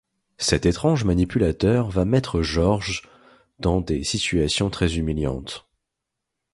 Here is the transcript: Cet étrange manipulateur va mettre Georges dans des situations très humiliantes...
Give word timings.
Cet 0.39 0.65
étrange 0.65 1.03
manipulateur 1.05 1.91
va 1.91 2.05
mettre 2.05 2.41
Georges 2.41 3.07
dans 3.59 3.81
des 3.81 4.03
situations 4.03 4.71
très 4.71 4.95
humiliantes... 4.95 5.67